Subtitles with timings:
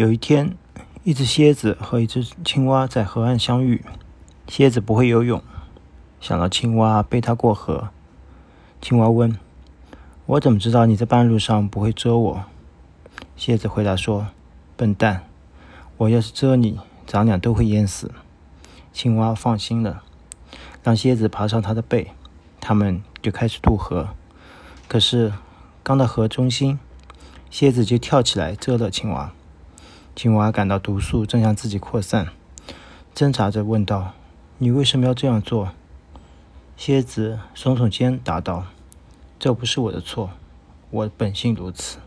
[0.00, 0.56] 有一天，
[1.04, 3.84] 一只蝎子和一只青蛙在河岸相遇。
[4.48, 5.42] 蝎子不会游泳，
[6.22, 7.90] 想到青蛙背它过河。
[8.80, 9.36] 青蛙问
[10.24, 12.44] ：“我怎么知道你在半路上不会蛰我？”
[13.36, 14.28] 蝎子回答说
[14.74, 15.26] ：“笨蛋，
[15.98, 18.10] 我要是蛰你，咱俩都会淹死。”
[18.94, 20.02] 青蛙放心了，
[20.82, 22.12] 让蝎子爬上它的背，
[22.58, 24.08] 他们就开始渡河。
[24.88, 25.34] 可是，
[25.82, 26.78] 刚到河中心，
[27.50, 29.34] 蝎子就跳起来蛰了青蛙。
[30.22, 32.28] 青蛙感到毒素正向自己扩散，
[33.14, 34.12] 挣扎着问道
[34.58, 35.70] ：“你为什么要这样做？”
[36.76, 38.66] 蝎子耸耸肩答道
[39.40, 40.32] ：“这不是我的错，
[40.90, 42.00] 我本性如此。”